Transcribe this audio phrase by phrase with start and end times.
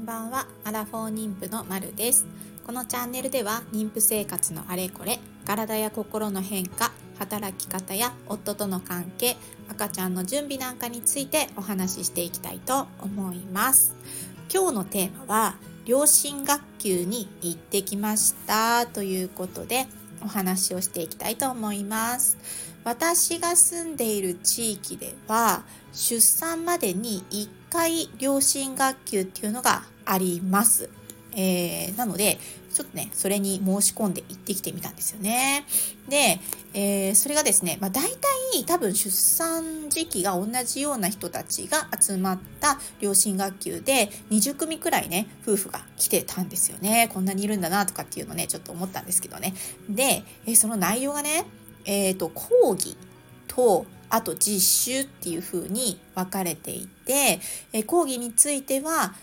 [0.00, 0.46] んばんは。
[0.64, 2.26] アラフォー妊婦のまるです。
[2.64, 9.36] このチャンネルでは妊婦生活のあれこれ体や心の変化働き方や夫との関係
[9.68, 13.94] 赤ちゃんの準備なんかについてお話ししていきたいと思います。
[14.52, 19.86] 今日のテーマは両親学級に行ってきましたということで
[20.22, 22.38] お話をしていきたいと思います。
[22.84, 30.90] 私が住んでいる地域では出産までに1回両親学級っていうのがあります。
[31.32, 32.38] えー、なので、
[32.72, 35.64] ちょっとね、それに申し込んで行ってきてみたんですよね。
[36.08, 36.40] で、
[36.72, 47.10] えー、それがですね、まあ大体多分出産時期が同じような人たちが集まった両親学級で20組くらいね、夫婦が来てたんですよね。
[47.12, 49.54] こんなにいるんだなとかっていうのね、ちょっと思ったんですけどね。
[49.88, 51.44] で、えー、その内容がね、
[51.84, 52.96] えっ、ー、と、講義
[53.46, 57.40] と、あと実習っていう風に分かれていて、
[57.72, 59.14] え講義については、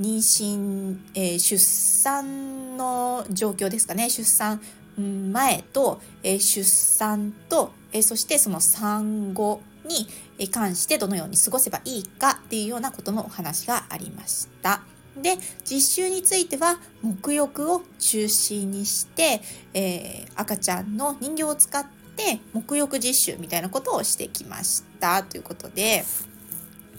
[0.00, 4.10] 妊娠、え、出産の状況ですかね。
[4.10, 4.60] 出産
[4.96, 14.82] 前と、え、出産と、え、そしてその産後に関してどのように過ごせばいいかっていうようなことのお話がありました。
[15.16, 19.42] で、実習については、沐浴を中心にして、
[19.74, 21.84] えー、赤ちゃんの人形を使っ
[22.16, 25.22] て沐浴実習みたいなことをしてきました。
[25.22, 26.04] ということで、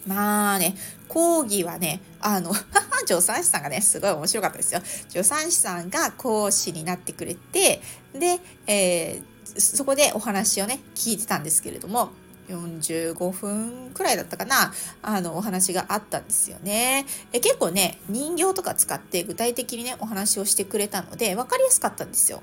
[0.07, 0.75] まあね、
[1.07, 2.53] 講義はね、あの、
[3.05, 4.81] 助産師さんがね、すごい面白かったですよ。
[5.09, 7.81] 助産師さんが講師になってくれて、
[8.13, 12.11] で、えー、そこでお話をね、聞いてたんですけれども、
[12.49, 17.05] 45分くらいだったかなあのお話があったんですよね。
[17.31, 22.41] え結構ね人形とか使って具体的にねお話をしてくれたので分かりやすかったんですよ。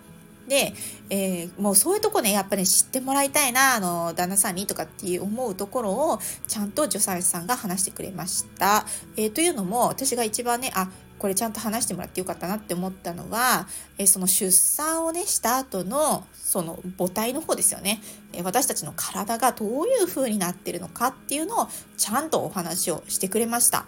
[0.50, 0.74] で、
[1.10, 8.84] えー、もうそういうとこね、やっぱり、ね、知ってもらいたいな、あの、旦那さんにとかっていう思うところを、ちゃんと助産師さんが話してくれました。
[9.16, 10.90] えー、というのも、私が一番ね、あ、
[11.20, 18.00] これちゃんと話してもらってよかったなって思ったのは、えその出産をねした後のその母体の方ですよね、
[18.32, 21.68] え私たちの体がどういう風になってるのかっていうのを
[21.98, 23.84] ちゃんとお話をしてくれました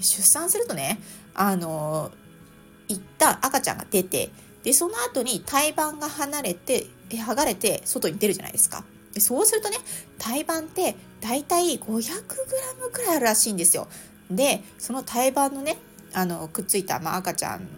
[0.00, 1.00] 出産するとね
[1.34, 2.12] あの
[2.86, 4.30] 一旦赤ちゃんが出て
[4.62, 8.84] でその後に胎盤が離れて剥がれて外に出るじゃないですか
[9.14, 9.76] でそうするとね
[10.18, 13.88] 胎盤ってだいたい 500g くらいあるらしいんですよ
[14.30, 15.78] でその胎盤のね
[16.12, 17.68] あのくっついた、まあ、赤ちゃん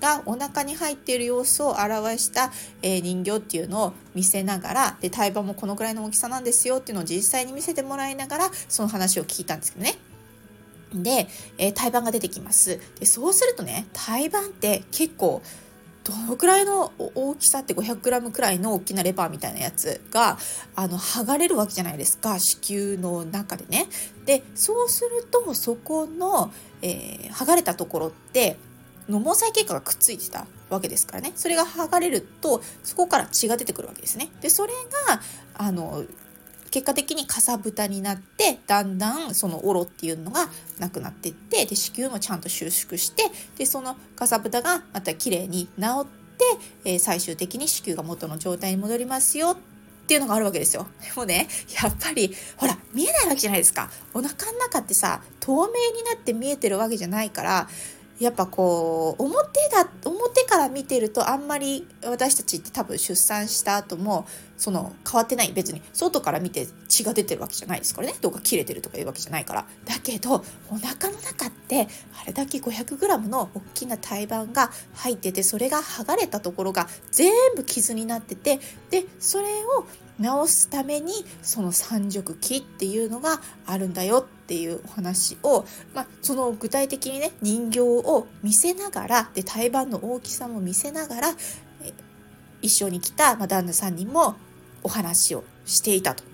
[0.00, 9.98] がお腹に入っている様子を表した、えー、人形っていうのを見せながらで胎盤もこのくらいの大きさなんですよっていうのを実際に見せてもらいながらその話を聞いたんですけどね。
[10.94, 11.28] で、
[11.58, 12.80] えー、胎盤が出てきます。
[13.00, 15.42] でそうするとね胎盤って結構
[16.06, 20.38] どのくらいの大きさって 500g くらいの大きなレバーみたいなやつが
[20.76, 23.88] あの剥がれるわけじゃないですか子宮の中でね。
[24.24, 28.56] でそうするとそこの、えー、剥がれたところって
[29.08, 34.28] の毛細血管がくっついてたわけですからねそれが剥がれるとそこから血が出てくるわけですね。
[34.40, 34.72] でそれ
[35.08, 35.20] が
[35.54, 36.04] あの
[36.70, 43.24] 結果的にかさぶたになってだんだんそのオロっていうのがなくなっていってで子宮もちゃんと収縮して
[43.56, 46.44] でそのかさぶたがまた綺麗に治って、
[46.84, 49.56] えー、最終的に子宮が元の状態に戻りますよ
[50.06, 50.86] っていうのがあるわけですよ。
[51.02, 51.48] でもね、
[51.82, 53.90] やっぱり、ほら、見えないわけじゃないですか。
[54.14, 57.68] お腹の中ってさ、透明になって見えてるわけじゃないから、
[58.18, 67.94] やっぱこう表だ表から見てるとあんまり私たちって多分出産した後もその変わってない別に外から見て血が出てるわけじゃないです。
[67.94, 69.66] からねどうか切れてるとかいうわけじゃないから。
[69.84, 71.88] だけどお腹の中って
[72.22, 78.60] あれだけ 500g の大きな胎盤が入っててそれが剥がれたところが全部傷になってて
[78.90, 79.84] でそれを
[80.20, 81.12] 治すために
[81.42, 91.34] その三熟期っていうのがあるんだよっていうお話を、まあ、その具体的にね人形を見せながらで胎盤の大きさも見せながら
[92.62, 94.36] 一緒に来た、まあ、旦那さんにも
[94.82, 96.24] お話をしていたと。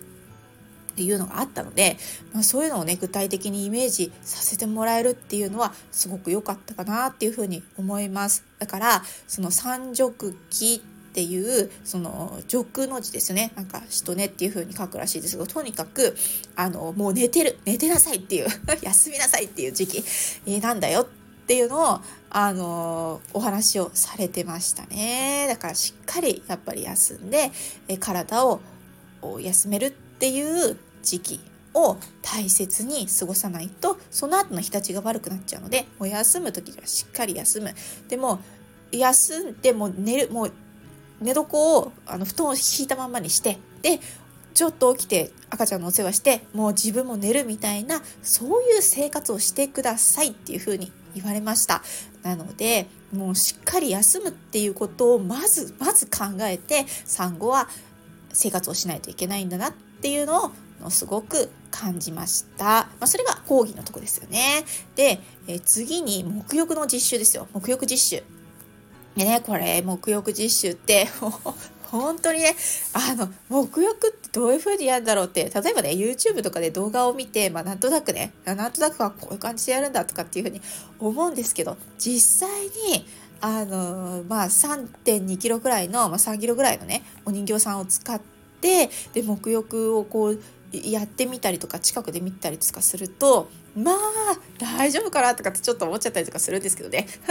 [0.93, 1.97] っていうのがあったので、
[2.35, 10.83] まあ、そういうのをね具体的にイメージさせてもらえるっていうのはすごく良かったかなっていうふうに思いますだからその三熟期
[11.13, 13.53] っていうその俗の字ですね。
[13.55, 16.17] なんか「しとね」っていう風に書くらしいですがとにかく
[16.57, 17.59] あのもう寝てる。
[17.67, 18.47] 寝てなさいっていう。
[18.81, 20.03] 休みなさいっていう時期
[20.63, 21.07] なんだよっ
[21.47, 22.01] ていうのを
[22.31, 25.45] あのお話をされてましたね。
[25.49, 27.53] だからしっかりやっぱり休んで
[28.01, 28.61] 体を
[29.39, 31.41] 休めるっていう時期
[31.75, 37.75] を大切に過ごさないとその後の日立ちが悪くなっちゃうのでもう休む時にはしっかり休む。
[38.09, 38.41] でも
[38.93, 40.53] 休んでも寝るもう
[41.23, 44.01] 寝床をあの布団を敷いたままにしてで
[44.55, 51.83] ちょっと起きて赤ちゃんのお世話してもう自分も寝るみたいなそういう生活をしてくださいっていう風に言われました
[52.23, 57.69] なのでもうしっかり休むっていうことをまずまず考えて産後は
[58.33, 60.53] 生活をしないといけないんだなっていうの
[60.83, 62.65] をすごく感じました。
[62.65, 64.65] まあ、それが講義のとこですよね。
[64.97, 67.47] で、え次に目浴の実習ですよ。
[67.55, 68.25] 目浴実習。
[69.17, 71.09] でね、これ、目浴実習って、
[71.85, 72.57] 本当にね、
[72.95, 80.63] あの、目浴ってどういう風にやるんだろうって、例えばね、YouTube とかで動画を見て、まあ、なんとなくね、なんとなくはこういう感じでやるんだとかっていう風に
[80.99, 83.07] 思うんですけど、実際に、
[83.43, 88.21] あの、まあ、3.2キロぐらいの、まあ、3キロぐらいのね、お人形さんを使っ
[88.63, 90.41] て、で、目浴をこう、
[90.73, 93.97] やってみたりとか近くで見たりとかするとまあ
[94.59, 97.07] 大丈夫かなとかってちょっと思っちゃったりとかするんですけどね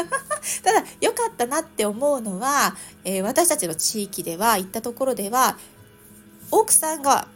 [0.63, 5.57] ただ良かったなって思うのは、えー、私たちの地域では行ったところでは
[6.49, 7.27] 奥さんが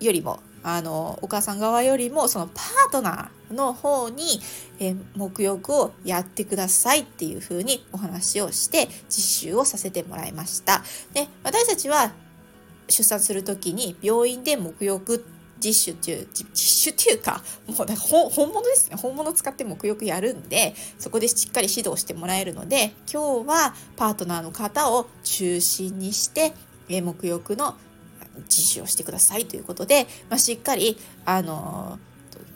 [0.00, 4.40] よりもあのお母さん側よりもそのパートナーの方に、
[4.80, 10.82] えー、浴をやってくださいっていう風にお話をして実習をさせてもらいました。
[11.12, 12.12] で私たちは
[12.88, 15.33] 出産する時に病院で沐浴って
[15.68, 26.52] いう実習っていうかもうだ本物ですね本物使ってもよくやるんでそこでしっかり指導してもらえるので今日はパートナーの方を中心にして、
[26.88, 27.76] え、沐浴の
[28.48, 31.98] 実習をしてくださいということで、まあ、しっかりあの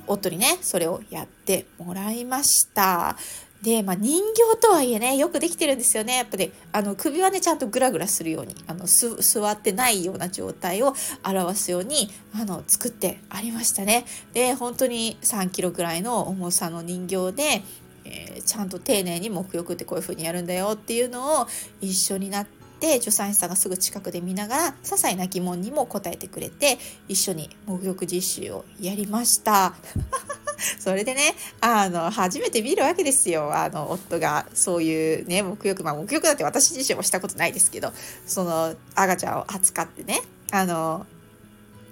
[0.07, 3.17] 夫にねそれをやってもらいました。
[3.63, 10.95] で、まあ、人形とはいえねよくできてるんですよねやっぱりあの首はねちゃんとグラグラするようにあの座ってないような状態を
[11.25, 14.05] 表すようにあの作ってありましたね。
[14.33, 17.63] で本当に3キロぐらいの重さの人形で、
[18.05, 21.47] えー、ちゃんと丁寧に沐浴ってこういう風にやるんだよっていうのを
[21.81, 22.47] 一緒になっ
[22.79, 26.79] て助産師さんがすぐ近くで見ながら些細な疑問にも答えてくれて
[27.09, 29.75] 一緒に沐浴実習をやりました。
[30.79, 33.55] それでね、あの、初めて見るわけですよ。
[33.55, 37.93] あの、夫が、そういうね、目浴、まあ、目浴だって私自身もしたことないですけど、
[38.27, 41.07] その、赤ちゃんを扱ってね、あの、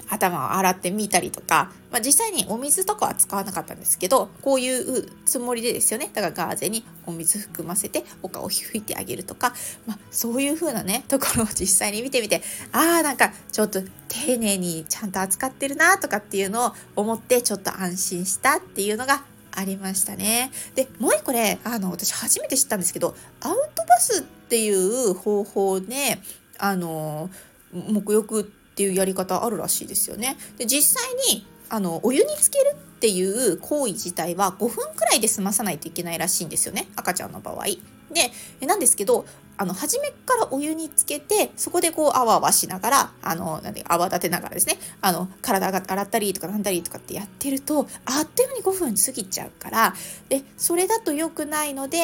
[0.08, 9.52] 頭を洗ってみたりとか、まあ、実際にお水とかは使わなかったんですけどこういうつもりでですよねだからガーゼにお水含ませてお顔を拭いてあげるとか、
[9.86, 12.42] まあ、そういう風なねところを実際に見てみて
[12.72, 19.22] ああなんかちょっと丁寧にちゃんと扱ってるなとかっていうのを思ってちょっと安心したっていうのが
[19.56, 20.50] ありましたね。
[20.74, 26.18] でもう一個ねあの私初めて知ったんですけどアウトバスっていう方法で
[26.58, 27.30] あの
[27.74, 30.36] 沐浴っていうやり方あるらしいですよね。
[30.58, 37.64] で実際にあのお湯につけるっていう行為自体は5分くらいで済まさないといけないらしいんですよね赤ちゃんの場合。
[38.12, 39.24] でなんですけど
[39.56, 49.94] あの初めからお湯につけてそこでこうあわあわしながらあのなんで泡立てながらですねあの体が洗ったりとかなんだりとかってやってるとあっという間に5分過ぎちゃうから
[50.28, 51.98] でそれだと良くないので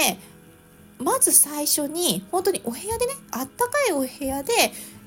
[0.99, 4.53] まず最初に本当にお部屋でねあったかいお部屋で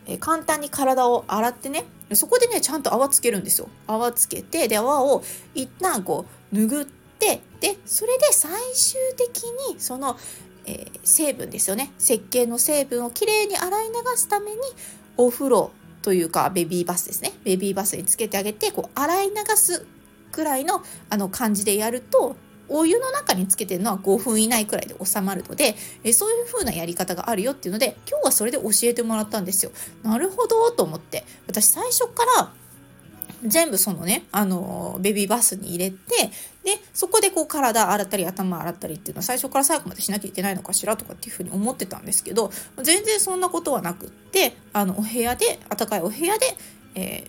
[0.06, 3.69] え簡単に体を洗ってねそこでねちゃんと泡つけるんですよ。
[3.88, 5.24] 泡つけてで泡を
[5.54, 6.86] 一旦こう拭っ
[7.19, 10.18] てでそれで最終的にその、
[10.66, 11.92] えー、成分ですよね。
[12.00, 14.57] 石鹸の成分をきれいに洗い流すために
[15.18, 15.72] お風呂
[16.04, 17.31] というかベビーバスですね。
[17.44, 19.86] ベビーバスにつけてあげてこう洗い流す
[20.31, 22.36] くらいのあの感じでやると
[22.69, 29.72] お湯の中につけてるのは5分以内くらいで収まるのでえそういう風なやり方があるよっていうので今日はそれで教えてもらったんですよ。
[30.03, 32.51] なるほどと思って私最初から
[33.43, 35.98] 全部そのね、あの、ベビーバスに入れて、
[36.63, 46.57] で、そこでこう体洗ったり頭洗ったりっていうのは最初から最後までしなきゃいけないのかしらとかっていうふうに思ってたんですけど、全然そんなことはなくって、あの、お部屋で、暖かいお部屋で、
[46.95, 47.27] え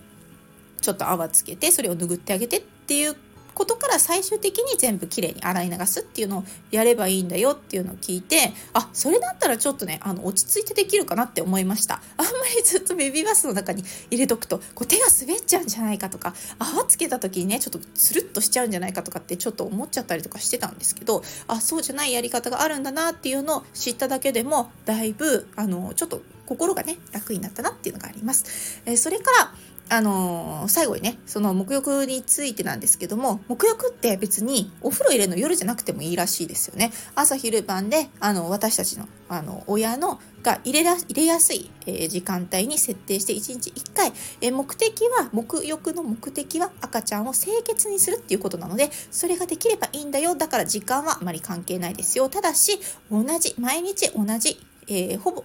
[0.77, 3.15] ー、ちょっと泡つけて、それを拭ってあげてっていう
[3.57, 28.81] ことから最終的に全部きれいに洗い流すっていうのをやればいいんだよっていうのを聞いてあそれだったらちょっとねあの落ち着いてできるかなって思いました あんまりずっとベビーバスの中に入れとくとこう手が滑っちゃうんじゃないかとか泡つけた時にねちょっとスルッとしちゃうんじゃないかとかってちょっと思っちゃったりとかしてたんですけどあそうじゃないやり方があるんだなっていうのを知っただけでもだいぶあのちょっと心がね楽になったなっていうのがあります。
[28.85, 29.53] えー、それから
[29.89, 36.91] あのー、最後にね、その沐浴についてなんですけども、沐浴って別にお風呂入れるの夜じゃなくてもいいらしいですよね。
[37.15, 50.35] 朝昼晩で、あの、私たちの、あの、親のが入れら入れやすい、えー、時間帯に設定して1日1回、えー、目的は、沐浴の目的は赤ちゃんを清潔にするっていうことなので、それができればいいんだよ。
[50.35, 52.27] だから時間はあまり関係ないですよ。
[52.27, 52.79] ただし、
[53.09, 55.43] 同じ、毎日同じ、えー、ほぼ、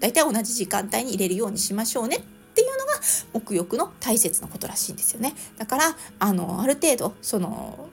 [0.00, 2.24] 大体同じ時間帯に入れるようにしましょうね
[2.56, 2.94] っていうのが
[3.46, 5.34] 沐浴の大切なことらしいんですよね。
[5.58, 7.90] だからあのある程度その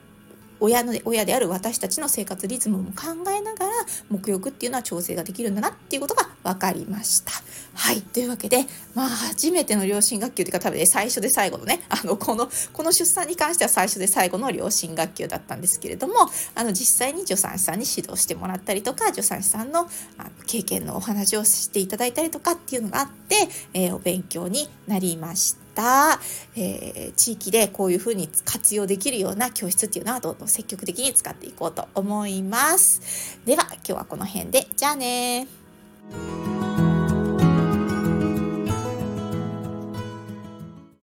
[0.60, 3.72] 親の親である私たちの生活リズムも考えながら
[4.12, 7.32] 沐浴っていうのは調整ができるんだなっていうことが分かりました。
[7.76, 16.14] はいというわけでまあ初めての両親学級というか多分ね最初で最後のねあのこのこの出産に関しては最初で最後の両親学級だったんですけれども
[16.56, 19.82] あの実際に助産師さんに指導してもらったりとか助産師さんの
[20.18, 25.63] あの経験のお話をしていただいたりとかっていうのがあって、えー、お勉強になりました。
[26.56, 33.40] えー、地域でこういうふうに活用できるような教室っていうのはどんどん積極的に使っていこうと思います。
[33.46, 35.48] では今日はこの辺でじゃあね